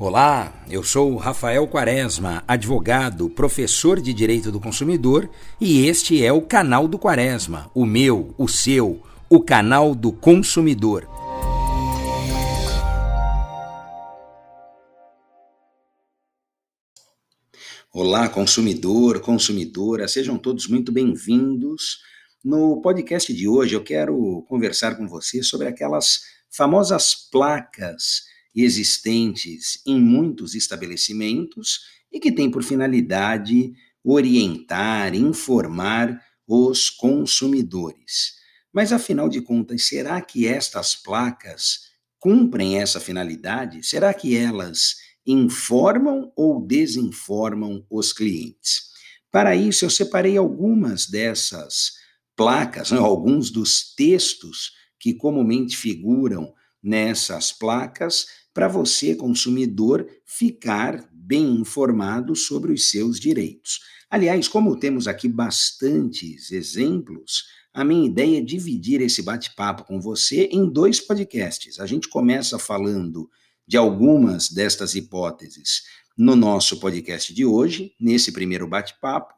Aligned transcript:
Olá, 0.00 0.64
eu 0.70 0.84
sou 0.84 1.16
Rafael 1.16 1.66
Quaresma, 1.66 2.44
advogado, 2.46 3.28
professor 3.28 4.00
de 4.00 4.14
Direito 4.14 4.52
do 4.52 4.60
Consumidor, 4.60 5.28
e 5.60 5.88
este 5.88 6.24
é 6.24 6.32
o 6.32 6.40
canal 6.40 6.86
do 6.86 6.96
Quaresma, 6.96 7.68
o 7.74 7.84
meu, 7.84 8.32
o 8.38 8.46
seu, 8.46 9.02
o 9.28 9.42
canal 9.42 9.96
do 9.96 10.12
consumidor. 10.12 11.04
Olá, 17.92 18.28
consumidor, 18.28 19.18
consumidora, 19.18 20.06
sejam 20.06 20.38
todos 20.38 20.68
muito 20.68 20.92
bem-vindos. 20.92 21.98
No 22.44 22.80
podcast 22.80 23.34
de 23.34 23.48
hoje 23.48 23.74
eu 23.74 23.82
quero 23.82 24.46
conversar 24.48 24.94
com 24.94 25.08
você 25.08 25.42
sobre 25.42 25.66
aquelas 25.66 26.20
famosas 26.48 27.16
placas 27.16 28.28
existentes 28.54 29.80
em 29.86 30.00
muitos 30.00 30.54
estabelecimentos 30.54 31.80
e 32.10 32.18
que 32.18 32.32
têm 32.32 32.50
por 32.50 32.62
finalidade 32.62 33.72
orientar, 34.04 35.14
informar 35.14 36.20
os 36.46 36.88
consumidores. 36.88 38.34
Mas 38.72 38.92
afinal 38.92 39.28
de 39.28 39.40
contas, 39.40 39.86
será 39.86 40.20
que 40.20 40.46
estas 40.46 40.94
placas 40.94 41.88
cumprem 42.18 42.78
essa 42.78 43.00
finalidade? 43.00 43.86
Será 43.86 44.12
que 44.14 44.36
elas 44.36 44.96
informam 45.26 46.32
ou 46.34 46.64
desinformam 46.66 47.84
os 47.90 48.12
clientes? 48.12 48.88
Para 49.30 49.54
isso, 49.54 49.84
eu 49.84 49.90
separei 49.90 50.36
algumas 50.36 51.06
dessas 51.06 51.92
placas, 52.34 52.90
né, 52.90 52.98
alguns 52.98 53.50
dos 53.50 53.94
textos 53.94 54.72
que 54.98 55.12
comumente 55.14 55.76
figuram 55.76 56.52
nessas 56.82 57.52
placas 57.52 58.26
para 58.52 58.68
você, 58.68 59.14
consumidor, 59.14 60.06
ficar 60.24 61.08
bem 61.12 61.56
informado 61.56 62.34
sobre 62.34 62.72
os 62.72 62.90
seus 62.90 63.20
direitos. 63.20 63.80
Aliás, 64.10 64.48
como 64.48 64.78
temos 64.78 65.06
aqui 65.06 65.28
bastantes 65.28 66.50
exemplos, 66.50 67.44
a 67.72 67.84
minha 67.84 68.06
ideia 68.06 68.38
é 68.38 68.42
dividir 68.42 69.00
esse 69.02 69.22
bate-papo 69.22 69.84
com 69.84 70.00
você 70.00 70.48
em 70.50 70.68
dois 70.68 71.00
podcasts. 71.00 71.78
A 71.78 71.86
gente 71.86 72.08
começa 72.08 72.58
falando 72.58 73.30
de 73.66 73.76
algumas 73.76 74.48
destas 74.50 74.94
hipóteses 74.94 75.82
no 76.16 76.34
nosso 76.34 76.80
podcast 76.80 77.32
de 77.32 77.44
hoje, 77.44 77.92
nesse 78.00 78.32
primeiro 78.32 78.66
bate-papo, 78.66 79.34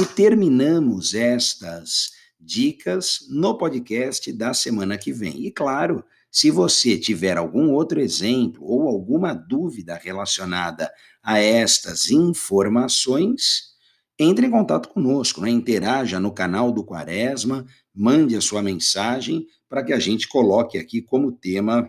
e 0.00 0.04
terminamos 0.04 1.14
estas 1.14 2.10
dicas 2.40 3.20
no 3.28 3.56
podcast 3.56 4.32
da 4.32 4.52
semana 4.52 4.98
que 4.98 5.12
vem. 5.12 5.46
E 5.46 5.52
claro, 5.52 6.04
se 6.34 6.50
você 6.50 6.98
tiver 6.98 7.36
algum 7.38 7.70
outro 7.70 8.00
exemplo 8.00 8.64
ou 8.64 8.88
alguma 8.88 9.32
dúvida 9.32 9.94
relacionada 9.94 10.92
a 11.22 11.38
estas 11.38 12.10
informações, 12.10 13.76
entre 14.18 14.44
em 14.44 14.50
contato 14.50 14.88
conosco, 14.88 15.40
né? 15.40 15.48
interaja 15.48 16.18
no 16.18 16.32
canal 16.32 16.72
do 16.72 16.84
Quaresma, 16.84 17.64
mande 17.94 18.34
a 18.34 18.40
sua 18.40 18.60
mensagem 18.60 19.46
para 19.68 19.84
que 19.84 19.92
a 19.92 19.98
gente 20.00 20.26
coloque 20.26 20.76
aqui 20.76 21.00
como 21.00 21.30
tema 21.30 21.88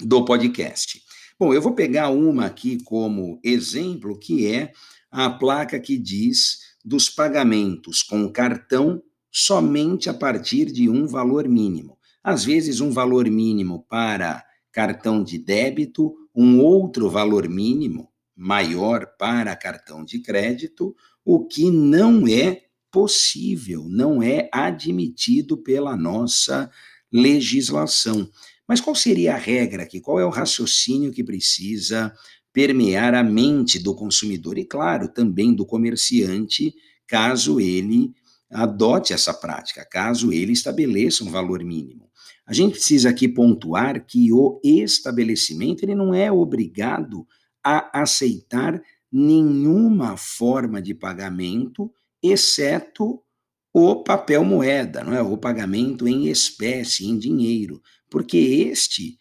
do 0.00 0.24
podcast. 0.24 1.02
Bom, 1.36 1.52
eu 1.52 1.60
vou 1.60 1.74
pegar 1.74 2.10
uma 2.10 2.46
aqui 2.46 2.80
como 2.84 3.40
exemplo, 3.42 4.16
que 4.16 4.46
é 4.46 4.70
a 5.10 5.28
placa 5.28 5.80
que 5.80 5.98
diz 5.98 6.58
dos 6.84 7.10
pagamentos 7.10 8.04
com 8.04 8.30
cartão 8.30 9.02
somente 9.28 10.08
a 10.08 10.14
partir 10.14 10.66
de 10.66 10.88
um 10.88 11.04
valor 11.08 11.48
mínimo 11.48 11.95
às 12.26 12.44
vezes 12.44 12.80
um 12.80 12.90
valor 12.90 13.30
mínimo 13.30 13.86
para 13.88 14.44
cartão 14.72 15.22
de 15.22 15.38
débito, 15.38 16.12
um 16.34 16.58
outro 16.58 17.08
valor 17.08 17.48
mínimo 17.48 18.10
maior 18.34 19.06
para 19.16 19.54
cartão 19.54 20.04
de 20.04 20.18
crédito, 20.18 20.92
o 21.24 21.46
que 21.46 21.70
não 21.70 22.26
é 22.26 22.62
possível, 22.90 23.84
não 23.88 24.20
é 24.20 24.48
admitido 24.52 25.56
pela 25.56 25.96
nossa 25.96 26.68
legislação. 27.12 28.28
Mas 28.66 28.80
qual 28.80 28.96
seria 28.96 29.34
a 29.34 29.38
regra 29.38 29.84
aqui? 29.84 30.00
Qual 30.00 30.18
é 30.18 30.26
o 30.26 30.30
raciocínio 30.30 31.12
que 31.12 31.22
precisa 31.22 32.12
permear 32.52 33.14
a 33.14 33.22
mente 33.22 33.78
do 33.78 33.94
consumidor 33.94 34.58
e, 34.58 34.64
claro, 34.64 35.06
também 35.06 35.54
do 35.54 35.64
comerciante, 35.64 36.74
caso 37.06 37.60
ele 37.60 38.10
adote 38.50 39.12
essa 39.12 39.32
prática, 39.32 39.86
caso 39.88 40.32
ele 40.32 40.50
estabeleça 40.50 41.22
um 41.22 41.30
valor 41.30 41.62
mínimo? 41.62 42.05
A 42.46 42.52
gente 42.52 42.72
precisa 42.72 43.10
aqui 43.10 43.28
pontuar 43.28 44.04
que 44.06 44.32
o 44.32 44.60
estabelecimento 44.62 45.82
ele 45.82 45.94
não 45.94 46.14
é 46.14 46.30
obrigado 46.30 47.26
a 47.64 48.02
aceitar 48.02 48.80
nenhuma 49.10 50.16
forma 50.16 50.80
de 50.80 50.94
pagamento, 50.94 51.92
exceto 52.22 53.22
o 53.72 54.02
papel 54.02 54.44
moeda, 54.44 55.04
não 55.04 55.14
é? 55.14 55.22
O 55.22 55.36
pagamento 55.36 56.08
em 56.08 56.28
espécie, 56.28 57.06
em 57.06 57.18
dinheiro, 57.18 57.82
porque 58.10 58.38
este 58.38 59.18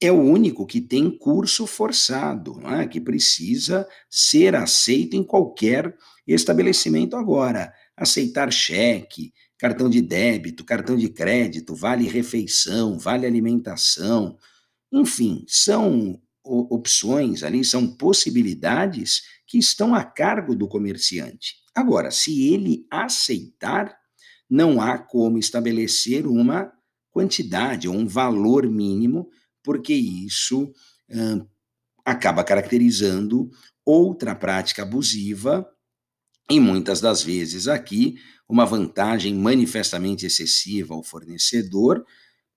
é 0.00 0.12
o 0.12 0.20
único 0.20 0.66
que 0.66 0.80
tem 0.80 1.10
curso 1.10 1.66
forçado, 1.66 2.60
é? 2.68 2.86
que 2.86 3.00
precisa 3.00 3.86
ser 4.08 4.54
aceito 4.54 5.16
em 5.16 5.24
qualquer 5.24 5.96
estabelecimento 6.26 7.16
agora. 7.16 7.72
Aceitar 7.96 8.52
cheque, 8.52 9.32
cartão 9.58 9.90
de 9.90 10.00
débito, 10.00 10.64
cartão 10.64 10.96
de 10.96 11.08
crédito, 11.08 11.74
vale 11.74 12.08
refeição, 12.08 12.98
vale 12.98 13.26
alimentação. 13.26 14.38
Enfim, 14.92 15.44
são 15.48 16.20
opções 16.44 17.42
ali, 17.42 17.64
são 17.64 17.86
possibilidades 17.96 19.22
que 19.46 19.58
estão 19.58 19.94
a 19.94 20.04
cargo 20.04 20.54
do 20.54 20.68
comerciante. 20.68 21.56
Agora, 21.74 22.10
se 22.10 22.48
ele 22.52 22.86
aceitar, 22.90 23.94
não 24.48 24.80
há 24.80 24.96
como 24.96 25.38
estabelecer 25.38 26.26
uma 26.26 26.72
quantidade 27.10 27.88
ou 27.88 27.94
um 27.94 28.06
valor 28.06 28.66
mínimo, 28.70 29.28
porque 29.62 29.92
isso 29.92 30.72
hum, 31.10 31.46
acaba 32.04 32.44
caracterizando 32.44 33.50
outra 33.84 34.34
prática 34.34 34.82
abusiva 34.82 35.68
e 36.50 36.58
muitas 36.58 37.00
das 37.00 37.22
vezes 37.22 37.68
aqui 37.68 38.16
uma 38.48 38.64
vantagem 38.64 39.34
manifestamente 39.34 40.24
excessiva 40.24 40.94
ao 40.94 41.02
fornecedor, 41.02 42.04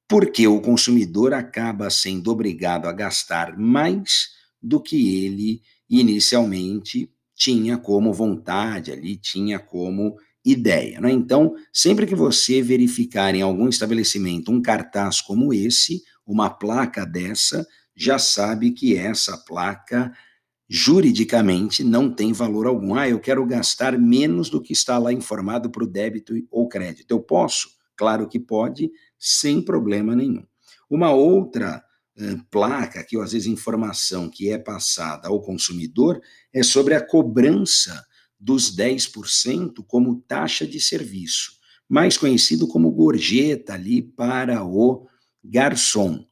porque 0.08 0.48
o 0.48 0.62
consumidor 0.62 1.34
acaba 1.34 1.90
sendo 1.90 2.32
obrigado 2.32 2.88
a 2.88 2.94
gastar 2.94 3.58
mais 3.58 4.30
do 4.62 4.82
que 4.82 5.26
ele 5.26 5.62
inicialmente 5.90 7.12
tinha 7.36 7.78
como 7.78 8.14
vontade 8.14 8.92
ali, 8.92 9.18
tinha 9.18 9.60
como 9.60 10.16
ideia. 10.46 11.02
Né? 11.02 11.12
Então, 11.12 11.56
sempre 11.74 12.06
que 12.06 12.16
você 12.16 12.62
verificar 12.62 13.36
em 13.36 13.42
algum 13.42 13.68
estabelecimento 13.68 14.52
um 14.52 14.62
cartaz 14.62 15.22
como 15.22 15.54
esse, 15.54 16.02
uma 16.26 16.50
placa 16.50 17.06
dessa, 17.06 17.66
já 17.96 18.18
sabe 18.18 18.72
que 18.72 18.96
essa 18.96 19.38
placa 19.38 20.12
juridicamente 20.74 21.84
não 21.84 22.10
tem 22.10 22.32
valor 22.32 22.66
algum. 22.66 22.96
Ah, 22.96 23.10
eu 23.10 23.20
quero 23.20 23.46
gastar 23.46 24.00
menos 24.00 24.50
do 24.50 24.62
que 24.62 24.72
está 24.72 24.98
lá 24.98 25.12
informado 25.12 25.70
para 25.70 25.84
o 25.84 25.88
débito 25.88 26.34
ou 26.50 26.70
crédito. 26.70 27.12
Eu 27.12 27.20
posso? 27.20 27.72
Claro 27.94 28.26
que 28.26 28.40
pode, 28.40 28.90
sem 29.20 29.62
problema 29.62 30.16
nenhum. 30.16 30.46
Uma 30.90 31.12
outra 31.12 31.84
eh, 32.18 32.38
placa, 32.50 33.04
que 33.04 33.20
às 33.20 33.34
vezes 33.34 33.48
informação 33.48 34.30
que 34.30 34.50
é 34.50 34.58
passada 34.58 35.28
ao 35.28 35.42
consumidor, 35.42 36.22
é 36.54 36.64
sobre 36.64 36.96
a 36.96 37.06
cobrança 37.06 38.06
dos 38.40 38.74
10% 38.74 39.84
como 39.86 40.22
taxa 40.22 40.66
de 40.66 40.80
serviço, 40.80 41.52
mais 41.88 42.18
conhecido 42.18 42.66
como 42.66 42.92
gorjeta 42.92 43.74
ali 43.74 44.02
para 44.02 44.64
o 44.64 45.06
garçom. 45.44 46.26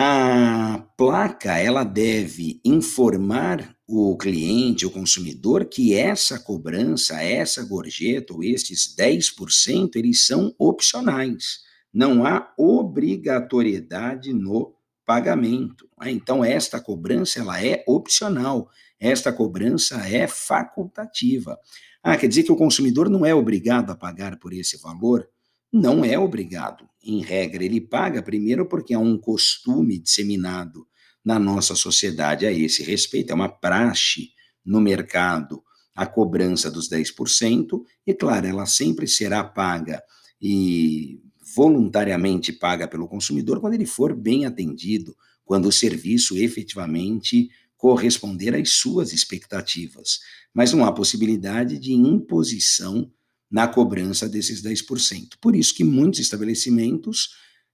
A 0.00 0.78
placa 0.96 1.58
ela 1.58 1.82
deve 1.82 2.60
informar 2.64 3.74
o 3.84 4.16
cliente, 4.16 4.86
o 4.86 4.92
consumidor, 4.92 5.64
que 5.64 5.92
essa 5.92 6.38
cobrança, 6.38 7.20
essa 7.20 7.64
gorjeta 7.64 8.32
ou 8.32 8.44
estes 8.44 8.94
10%, 8.96 9.96
eles 9.96 10.24
são 10.24 10.54
opcionais. 10.56 11.62
Não 11.92 12.24
há 12.24 12.54
obrigatoriedade 12.56 14.32
no 14.32 14.72
pagamento. 15.04 15.88
Né? 16.00 16.12
Então, 16.12 16.44
esta 16.44 16.80
cobrança 16.80 17.40
ela 17.40 17.60
é 17.60 17.82
opcional, 17.84 18.70
esta 19.00 19.32
cobrança 19.32 19.96
é 20.06 20.28
facultativa. 20.28 21.58
Ah, 22.04 22.16
quer 22.16 22.28
dizer 22.28 22.44
que 22.44 22.52
o 22.52 22.56
consumidor 22.56 23.10
não 23.10 23.26
é 23.26 23.34
obrigado 23.34 23.90
a 23.90 23.96
pagar 23.96 24.38
por 24.38 24.52
esse 24.52 24.80
valor? 24.80 25.28
Não 25.72 26.04
é 26.04 26.18
obrigado. 26.18 26.88
Em 27.02 27.20
regra, 27.20 27.64
ele 27.64 27.80
paga 27.80 28.22
primeiro 28.22 28.66
porque 28.66 28.94
há 28.94 28.98
um 28.98 29.18
costume 29.18 29.98
disseminado 29.98 30.86
na 31.24 31.38
nossa 31.38 31.74
sociedade 31.74 32.46
a 32.46 32.52
esse 32.52 32.82
respeito, 32.82 33.30
é 33.30 33.34
uma 33.34 33.48
praxe 33.48 34.30
no 34.64 34.80
mercado 34.80 35.62
a 35.94 36.06
cobrança 36.06 36.70
dos 36.70 36.88
10%, 36.88 37.82
e 38.06 38.14
claro, 38.14 38.46
ela 38.46 38.66
sempre 38.66 39.08
será 39.08 39.42
paga 39.42 40.00
e 40.40 41.20
voluntariamente 41.56 42.52
paga 42.52 42.86
pelo 42.86 43.08
consumidor 43.08 43.60
quando 43.60 43.74
ele 43.74 43.84
for 43.84 44.14
bem 44.14 44.46
atendido, 44.46 45.16
quando 45.44 45.66
o 45.66 45.72
serviço 45.72 46.36
efetivamente 46.36 47.50
corresponder 47.76 48.54
às 48.54 48.70
suas 48.70 49.12
expectativas, 49.12 50.20
mas 50.54 50.72
não 50.72 50.84
há 50.84 50.92
possibilidade 50.92 51.78
de 51.78 51.92
imposição 51.92 53.10
na 53.50 53.66
cobrança 53.66 54.28
desses 54.28 54.62
10%. 54.62 55.36
Por 55.40 55.56
isso 55.56 55.74
que 55.74 55.84
muitos 55.84 56.20
estabelecimentos 56.20 57.30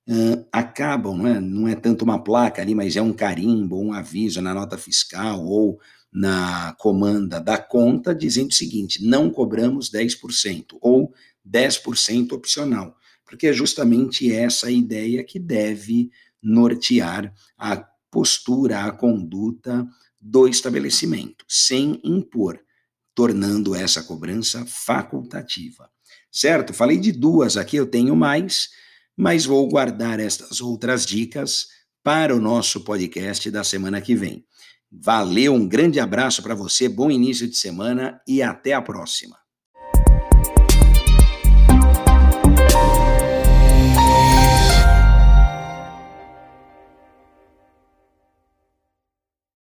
uh, 0.09 0.47
acabam, 0.53 1.23
né, 1.23 1.41
não 1.41 1.67
é 1.67 1.75
tanto 1.75 2.03
uma 2.05 2.23
placa 2.23 2.63
ali, 2.63 2.75
mas 2.75 2.97
é 2.97 3.03
um 3.03 3.13
carimbo, 3.13 3.81
um 3.81 3.93
aviso 3.93 4.41
na 4.41 4.55
nota 4.55 4.79
fiscal 4.79 5.45
ou 5.45 5.81
na 6.13 6.77
comanda 6.79 7.41
da 7.41 7.59
conta 7.59 8.15
dizendo 8.15 8.51
o 8.51 8.55
seguinte: 8.55 9.05
não 9.05 9.29
cobramos 9.29 9.91
10% 9.91 10.77
ou 10.81 11.13
10% 11.47 12.33
opcional, 12.33 12.97
porque 13.25 13.49
é 13.49 13.53
justamente 13.53 14.33
essa 14.33 14.71
ideia 14.71 15.25
que 15.25 15.39
deve 15.41 16.11
nortear 16.41 17.35
a 17.59 17.77
postura, 18.11 18.85
a 18.85 18.93
conduta 18.93 19.87
do 20.21 20.47
estabelecimento, 20.47 21.45
sem 21.49 22.01
impor, 22.05 22.61
tornando 23.15 23.75
essa 23.75 24.03
cobrança 24.03 24.65
facultativa. 24.67 25.89
Certo? 26.31 26.75
Falei 26.75 26.99
de 26.99 27.13
duas 27.13 27.57
aqui, 27.57 27.77
eu 27.77 27.87
tenho 27.87 28.17
mais, 28.17 28.69
mas 29.17 29.45
vou 29.45 29.69
guardar 29.69 30.19
estas 30.19 30.61
outras 30.61 31.07
dicas 31.07 31.67
para 32.03 32.35
o 32.35 32.41
nosso 32.41 32.83
podcast 32.83 33.51
da 33.51 33.63
semana 33.63 34.01
que 34.01 34.15
vem. 34.15 34.45
Valeu, 34.91 35.55
um 35.55 35.67
grande 35.67 35.99
abraço 35.99 36.43
para 36.43 36.55
você, 36.55 36.89
bom 36.89 37.11
início 37.11 37.49
de 37.49 37.57
semana 37.57 38.21
e 38.27 38.43
até 38.43 38.73
a 38.73 38.83
próxima. 38.83 39.44